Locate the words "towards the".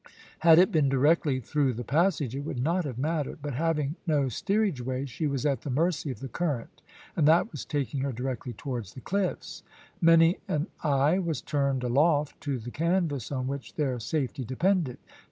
8.53-9.01